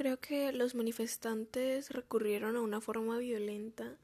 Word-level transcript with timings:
Creo 0.00 0.18
que 0.18 0.50
los 0.52 0.74
manifestantes 0.74 1.90
recurrieron 1.90 2.56
a 2.56 2.62
una 2.62 2.80
forma 2.80 3.18
violenta 3.18 3.98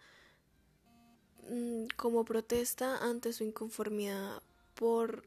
mm, 1.49 1.87
como 1.97 2.27
protesta 2.27 2.99
ante 2.99 3.33
su 3.33 3.45
inconformidad 3.45 4.43
por 4.75 5.27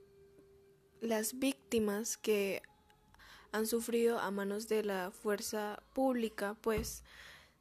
las 1.02 1.40
víctimas 1.40 2.18
que 2.18 2.62
han 3.52 3.66
sufrido 3.66 4.20
a 4.20 4.30
manos 4.30 4.68
de 4.68 4.84
la 4.84 5.10
fuerza 5.10 5.82
pública, 5.94 6.56
pues, 6.62 7.04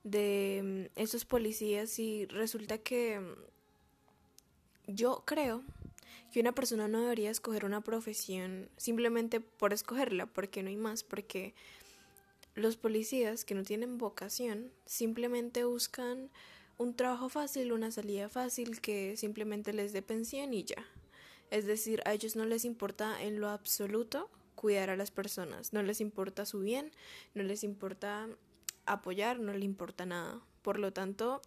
de 0.05 0.89
mm, 0.95 1.01
esos 1.01 1.25
policías. 1.25 1.99
Y 1.99 2.27
resulta 2.27 2.77
que 2.77 3.21
mm, 3.21 4.93
yo 4.93 5.23
creo 5.25 5.63
que 6.31 6.41
una 6.41 6.53
persona 6.53 6.89
no 6.89 7.01
debería 7.01 7.31
escoger 7.31 7.65
una 7.65 7.81
profesión 7.81 8.69
simplemente 8.77 9.41
por 9.41 9.73
escogerla, 9.73 10.27
porque 10.27 10.63
no 10.63 10.69
hay 10.69 10.77
más, 10.77 11.05
porque 11.05 11.55
los 12.59 12.77
policías 12.77 13.45
que 13.45 13.55
no 13.55 13.63
tienen 13.63 13.99
vocación 13.99 14.73
simplemente 14.85 15.65
buscan 15.65 16.31
un 16.77 16.95
trabajo 16.95 17.29
fácil, 17.29 17.73
una 17.73 17.91
salida 17.91 18.29
fácil 18.29 18.81
que 18.81 19.17
simplemente 19.17 19.73
les 19.73 19.93
dé 19.93 20.03
pensión 20.03 20.55
y 20.55 20.65
ya. 20.65 20.85
Es 21.51 21.67
decir, 21.67 22.03
a 22.05 22.13
ellos 22.13 22.37
no 22.37 22.45
les 22.45 22.65
importa 22.65 23.23
en 23.23 23.41
lo 23.41 23.49
absoluto 23.49 24.31
cuidar 24.55 24.91
a 24.91 24.97
las 24.97 25.11
personas, 25.11 25.73
no 25.73 25.83
les 25.83 26.01
importa 26.01 26.47
su 26.47 26.61
bien, 26.61 26.93
no 27.35 27.43
les 27.43 27.65
importa 27.65 28.29
apoyar, 28.87 29.41
no 29.41 29.53
les 29.53 29.65
importa 29.65 30.07
nada. 30.07 30.41
Por 30.63 30.79
lo 30.79 30.93
tanto, 30.93 31.41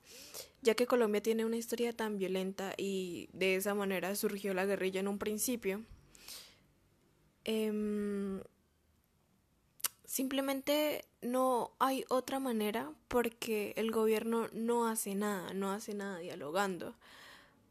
ya 0.62 0.76
que 0.76 0.88
Colombia 0.88 1.22
tiene 1.22 1.46
una 1.46 1.58
historia 1.58 1.94
tan 1.94 2.18
violenta 2.18 2.74
y 2.78 3.30
de 3.34 3.56
esa 3.56 3.76
manera 3.76 4.16
surgió 4.16 4.54
la 4.54 4.66
guerrilla 4.66 5.00
en 5.02 5.08
un 5.08 5.20
principio, 5.20 5.84
eh, 7.46 8.42
Simplemente 10.12 11.06
no 11.22 11.72
hay 11.80 12.04
otra 12.10 12.42
manera 12.42 12.92
porque 13.08 13.72
el 13.78 13.92
gobierno 13.92 14.50
no 14.52 14.86
hace 14.86 15.16
nada, 15.16 15.54
no 15.54 15.72
hace 15.72 15.94
nada 15.94 16.18
dialogando. 16.18 16.96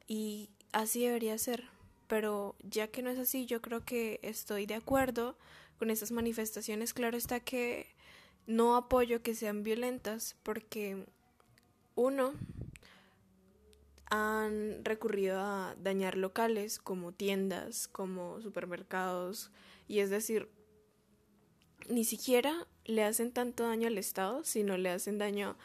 Y 0.06 0.48
así 0.72 1.05
debería 1.05 1.36
ser. 1.36 1.69
Pero 2.06 2.56
ya 2.62 2.88
que 2.88 3.02
no 3.02 3.10
es 3.10 3.19
así, 3.19 3.44
yo 3.44 3.60
creo 3.60 3.84
que 3.84 4.20
estoy 4.22 4.64
de 4.64 4.74
acuerdo 4.77 5.36
con 5.78 5.91
esas 5.91 6.12
manifestaciones. 6.12 6.94
Claro 6.94 7.19
está 7.19 7.41
que 7.41 7.88
no 8.47 8.75
apoyo 8.75 9.20
que 9.22 9.34
sean 9.34 9.62
violentas 9.62 10.34
porque 10.42 11.04
uno 11.94 12.32
han 14.06 14.82
recurrido 14.82 15.41
a 15.41 15.75
dañar 15.78 16.16
locales 16.16 16.78
como 16.78 17.12
tiendas, 17.12 17.86
como 17.86 18.41
supermercados 18.41 19.50
y 19.88 19.98
es 19.98 20.08
decir, 20.08 20.48
ni 21.91 22.05
siquiera 22.05 22.66
le 22.84 23.05
hacen 23.05 23.33
tanto 23.33 23.66
daño 23.66 23.88
al 23.88 23.98
Estado, 23.98 24.44
sino 24.44 24.77
le 24.77 24.91
hacen 24.91 25.19
daño 25.19 25.56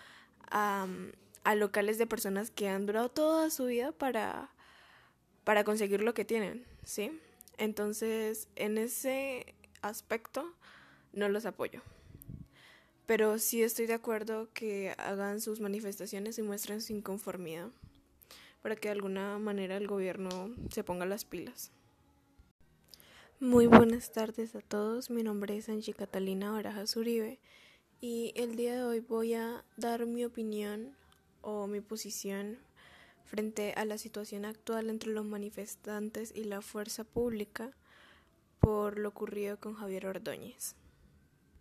a, 0.50 0.88
a 1.44 1.56
locales 1.56 1.98
de 1.98 2.08
personas 2.08 2.52
que 2.52 2.68
han 2.68 2.86
durado 2.86 3.10
toda 3.10 3.50
su 3.50 3.66
vida 3.66 3.92
para, 3.92 4.50
para 5.44 5.64
conseguir 5.64 6.02
lo 6.02 6.14
que 6.14 6.26
tienen, 6.26 6.66
¿sí? 6.84 7.20
Entonces, 7.58 8.50
en 8.56 8.78
ese 8.78 9.56
aspecto, 9.82 10.54
no 11.14 11.30
los 11.30 11.46
apoyo. 11.46 11.82
Pero 13.06 13.38
sí 13.38 13.62
estoy 13.62 13.86
de 13.86 13.94
acuerdo 13.94 14.50
que 14.54 14.96
hagan 14.98 15.40
sus 15.40 15.60
manifestaciones 15.60 16.38
y 16.40 16.42
muestren 16.42 16.82
su 16.82 16.94
inconformidad 16.94 17.70
para 18.62 18.76
que 18.76 18.88
de 18.88 18.94
alguna 18.94 19.38
manera 19.38 19.78
el 19.78 19.86
gobierno 19.86 20.50
se 20.72 20.84
ponga 20.84 21.06
las 21.06 21.24
pilas. 21.24 21.72
Muy 23.42 23.68
buenas 23.68 24.14
tardes 24.14 24.56
a 24.56 24.62
todos, 24.62 25.10
mi 25.10 25.22
nombre 25.22 25.58
es 25.58 25.68
Angie 25.68 25.94
Catalina 25.94 26.52
Barajas 26.52 26.96
Uribe 26.96 27.38
y 28.00 28.32
el 28.38 28.56
día 28.56 28.76
de 28.76 28.84
hoy 28.84 29.02
voy 29.02 29.34
a 29.34 29.66
dar 29.76 30.06
mi 30.06 30.24
opinión 30.24 30.96
o 31.42 31.68
mi 31.68 31.82
posición 31.82 32.58
frente 33.26 33.74
a 33.76 33.84
la 33.84 33.98
situación 33.98 34.46
actual 34.46 34.90
entre 34.90 35.12
los 35.12 35.26
manifestantes 35.26 36.32
y 36.34 36.46
la 36.46 36.62
fuerza 36.62 37.04
pública 37.04 37.74
por 38.62 38.98
lo 38.98 39.10
ocurrido 39.10 39.60
con 39.60 39.74
Javier 39.74 40.08
Ordóñez. 40.08 40.78